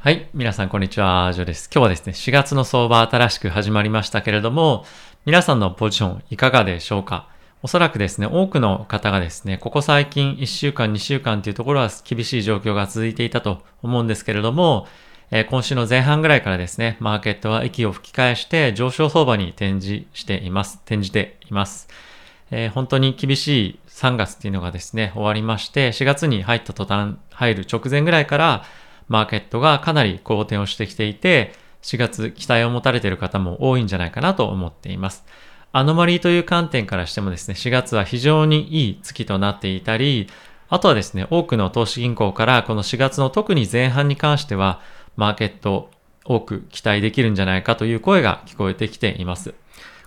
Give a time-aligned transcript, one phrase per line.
[0.00, 0.28] はい。
[0.32, 1.32] 皆さん、こんにちは。
[1.32, 1.68] ジョです。
[1.74, 4.84] 今日はですね、4月の相場新しく始まりましたけれども、
[5.26, 7.28] 皆さんのポジションいかがでしょうか？
[7.64, 14.86] おそらくですね、多くの方がですね、ここ最近1週間、2週間というところは厳しい状況が続いていたと思うんですけれども、
[15.32, 20.78] えー、今週の前半ぐらいからですね、マーケットは息を吹き返して上昇相場に転じしています。
[20.84, 21.88] 転じています。
[22.52, 28.64] えー、本当に厳しい3月っていうのがですね、終わりまして、4月に入った途端、入る直前ぐらいから、
[29.08, 31.52] マーケットがかなり好転をしてきていて、
[31.82, 35.24] 4月期待を持たれている方も多いんじゃないかなと思っています。
[35.72, 40.28] アノマリーという観点からしてもですね、4月は非常にいい月となっていたり、
[40.68, 44.80] あとはですね、多くの投資銀行からこの4月の特に前半に関しては、
[45.16, 45.90] マーケット
[46.24, 49.54] 多く期待できるんじゃないかという声が聞こえてきています。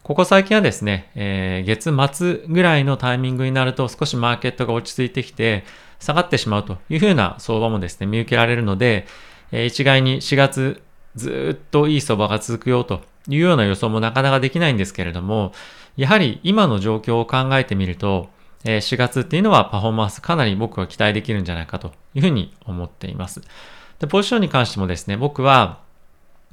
[0.03, 5.63] ここ最近はですね、えー、月末ぐらいのタイミングになると少しマーケットが落ち着いてきて、
[6.01, 9.05] 下がってしまうというふうな相場もですね、見受けられるので、
[9.51, 10.81] え、一概に4月
[11.15, 15.53] ずっといい相場が続くよというような予想もなかなかできないんですけれども、
[15.95, 18.29] やはり今の状況を考えてみると、
[18.63, 23.41] え、4月っていうのはパフォーマンスかなり僕は期待できるんじゃないかというふうに思っています。
[23.99, 25.79] で、ポジションに関してもですね、僕は、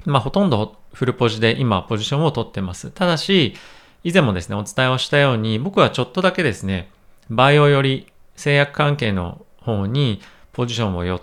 [0.04, 2.90] まあほとんどフルポジで今ポジションを取ってます。
[2.90, 3.54] ただし、
[4.04, 6.90] 以前もですね、お伝えをしたように、僕はちょっとだけですね、
[7.30, 8.06] バイオより
[8.36, 10.20] 製薬関係の方に
[10.52, 11.20] ポジションを寄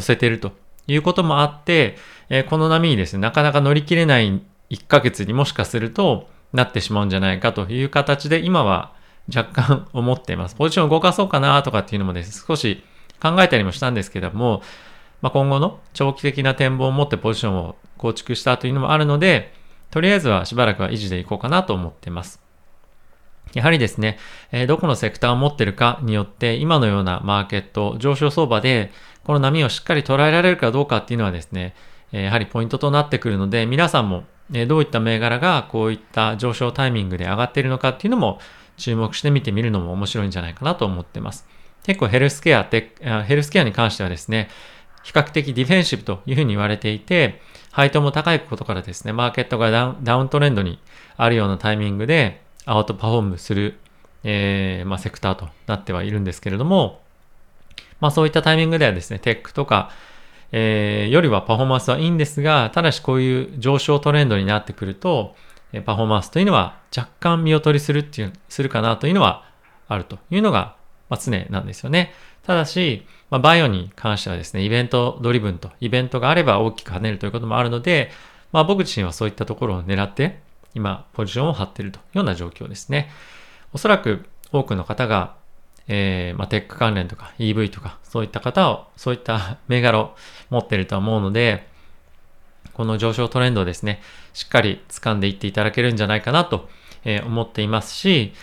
[0.00, 0.52] せてると
[0.86, 1.96] いうこともあって、
[2.28, 8.92] えこの波にですね、なかなか乗り切れない1ヶ月にもしかするとなってしまうんじゃないかという形で今は
[9.34, 10.54] 若干 思っています。
[10.54, 12.82] ポジションを動かそうかなとかっていうのもですね、少し
[13.20, 14.62] 考えたりもしたんですけども、
[15.22, 19.52] まあ、今後の長期的な展望を持ってポジションを構築したというのもあるので、
[19.90, 22.45] とりあえずはしばらくは維持でいこうかなと思っています。
[23.54, 24.18] やはりですね、
[24.52, 28.92] えどこのセクターを持ってるかによって、今のようなマーケット、上昇相場で、
[29.24, 31.74] この波をしっかり捉えられるかどうかっていうのはですね、
[32.12, 38.38] えやはりポイントとなってくるので、皆さんも、えどういった銘柄がこういった上昇タイミングで上がっているのかっていうのも
[38.76, 41.46] 注目して見てみるのも面白いんじゃないかなと思ってます。
[41.82, 42.94] 結構ヘルスケアって、
[43.26, 44.48] ヘルスケアに関してはですね、
[45.02, 47.40] 比較的ディフェンシブというふうに言われていて、
[47.70, 50.80] 配当も高いことからですね、マーケットがダウントレンドに
[51.16, 53.78] あるようなタイミングで、アウトパフォームする、
[54.24, 57.00] えー、まあ、セクターとなってはいるんですけれども、
[58.00, 59.90] まあそういったタイミングではですね、テックとか、
[60.52, 65.34] えー、よりはパフォーマンスはいいんですが、ただしこういう上昇トレンドになってくると、
[65.84, 69.44] パフォーマンスというのは若干見劣りするっていう、するかなというのは
[69.88, 70.76] あるというのが、
[71.08, 72.12] まあ、常なんですよね。
[72.44, 78.10] ただし、まあ、バイオに関してはですね、イベントドリブンと、イベントがあれば大きく跳ねるということもあるので、
[78.52, 80.40] まあ僕自身はそういったところを狙って、
[80.76, 83.10] 今、ポジションを張っているというような状況ですね。
[83.72, 85.34] おそらく多くの方が、
[85.88, 90.14] えー、まあ、テック関連とか EV とか、そういった方を、そういった 銘柄を
[90.50, 91.66] 持っていると思うので、
[92.74, 94.02] この上昇トレンドをですね、
[94.34, 96.68] しっかり掴んでいっていただけるんじゃないかなと、
[97.06, 98.34] え思っていますし、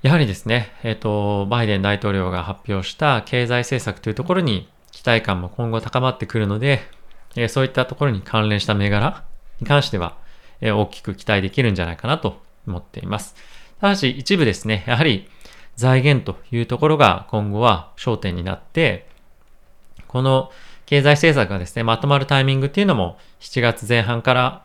[0.00, 6.80] やはりですね、えっ、ー、と、バイデン大統領が発表した経済政策というところに期待感も今後高まってくるので、
[7.36, 9.24] えー、そういったところに関連した銘柄
[9.60, 10.16] に関しては、
[10.60, 13.34] え大きく期待できるんじゃないかなと思っています。
[13.80, 15.28] ただし一部ですね、やはり
[15.76, 19.06] 財源というところが今後は焦点になって、
[20.08, 20.50] この
[20.86, 24.64] 経済政策がですね、まとまるタイミングっていうのも7月前半から、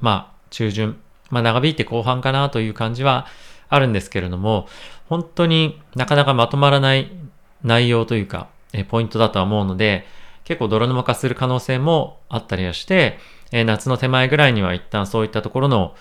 [0.00, 1.00] まあ中旬、
[1.30, 3.26] まあ長引いて後半かなという感じは
[3.68, 4.66] あるんですけれども、
[5.08, 7.10] 本当になかなかまとまらない
[7.62, 10.04] 内容というか、えポイントだとは思うので、
[10.44, 13.18] 結構泥沼化する可能性もあったりはして、
[13.52, 15.94] え夏の手前ぐらいには一旦そういったところの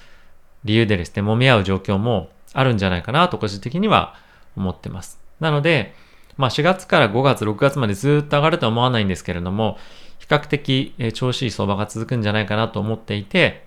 [0.64, 4.16] 理由でですね、揉み合う状況もあるんじゃないかなと個人的には
[4.56, 5.20] 思ってます。
[5.40, 5.94] なので、
[6.38, 9.78] まあ4月から5月、6月までずっと上がるとは思わないんですけれども、
[10.20, 13.66] 比較的、え調子いい相場が続くんじゃないかなと思っていて、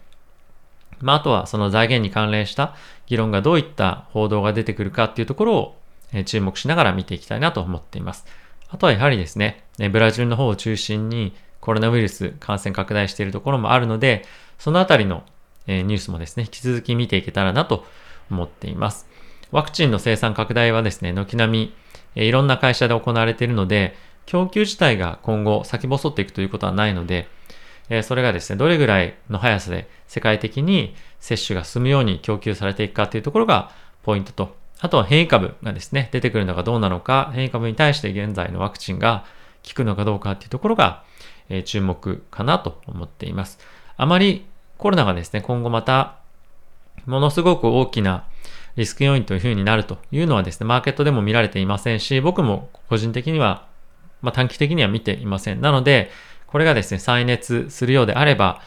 [1.01, 2.75] まああとはその財源に関連した
[3.07, 5.77] 議論がどういった報道が出てくるかっていうところを、
[6.15, 8.27] え注目しながら見ていきたいなと思っています。
[8.69, 14.27] あとはやはりですね、ブラジルの方を中心にコロナウイルス感染拡大しているところもあるので、
[14.59, 15.23] そのあたりの
[15.67, 17.87] ニュースもですね、引き続き見ていけたらなと
[18.31, 19.07] 思っています。
[19.53, 21.73] ワクチンの生産拡大はですね、軒並
[22.15, 27.29] みいろんな会社で行われているので、供給自体が今後先細っていくということはないので、
[28.03, 33.71] それがですね、どれぐらいの速さで世界的に接種が進むように供給されていくかというところが
[34.03, 39.25] ポイントと、あとは変異株がですね、出てくるのがどうなのか、変異株に対して現在のワクチンが
[39.65, 41.05] 効くのかどうかっていうところが
[41.53, 43.59] え注目かなと思っています。
[43.97, 44.47] あまり
[44.79, 46.17] コロナがですね、今後また
[47.07, 48.25] ものすごく大きな
[48.77, 53.67] リスク要因というふうになるというのはですね、マーケットでも見られていませんし、僕も個人的には、
[54.23, 55.61] まあ、短期的には見ていません。
[55.61, 56.11] なので、
[56.47, 58.63] これがですね、再熱するようであれば、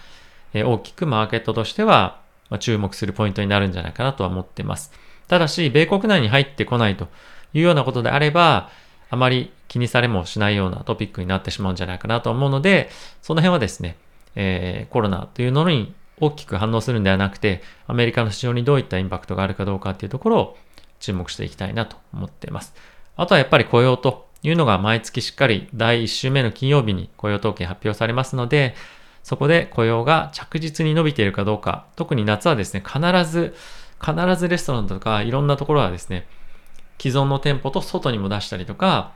[0.54, 4.92] え大きくマーケットとしては、ま注目するポイントになるんじゃないかなとは思っています。
[5.28, 7.08] ただし、米国内に入ってこないと
[7.54, 8.70] いうようなことであれば、
[9.10, 12.90] あまり気にされもしないようなトピックになってしまうんじゃないかなと思うので、
[13.22, 13.98] その辺はですね、
[14.34, 20.58] えー、コロナというのに大きく反応するんではなくて、アメリカの市場にどういったインパクトがあるかどうかっていうところを
[21.02, 22.74] 注目していきたいなと思っています。
[23.18, 28.76] あとはやっぱり雇用というのが毎月しっかり第1週目の金曜日に雇用統計発表されますので、
[29.24, 33.54] そこで雇用が着実に伸びているかどうか、特に夏はですね、必ず、
[34.00, 36.26] 必ずレストランとかいろんなところはですね、
[36.98, 39.12] 既存の店舗と外にも出したりとか、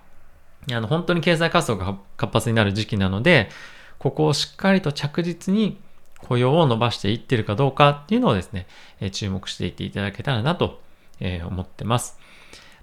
[0.74, 3.50] あの本当に経済活動が活発になる時期なので、
[3.98, 5.80] ここをしっかりと着実に
[6.28, 8.68] 雇用を伸ばしていってるかどうかっていうのをですね、
[9.00, 10.82] え注目していっていただけたらなと、
[11.20, 12.18] え思ってます。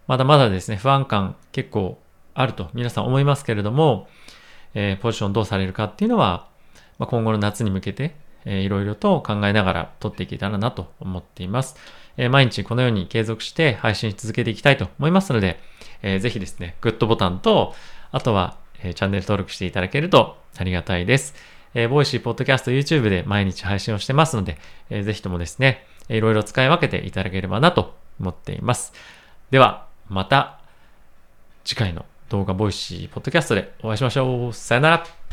[0.07, 1.99] まだまだですね、不安感結構
[2.35, 4.09] あると皆さん思いますけれども、
[4.75, 6.49] えポジションどうされるかっていうのは、
[6.99, 11.77] ま今後の夏に向けて、えー、いろいろと考えながら取っていけたらなと思っています。
[12.17, 15.61] え、毎日このように継続して配信し続けていきたいと思いますので、
[16.03, 17.75] えー、ぜひですね、グッドボタンと、
[18.13, 21.35] あとは、えー、チャンネル登録していただけるとありがたいです。
[21.75, 24.59] えー、ボイシー、ポッドキャスト、YouTube で毎日配信をしてますので、
[24.91, 28.93] えー、ぜひともですね、いろいろ使い分けていただければなと思っています。
[29.51, 30.61] では、また
[31.65, 34.53] 次回の動画ボイシー、ポッドキャストでお会いしましょう。
[34.53, 35.26] さよなら。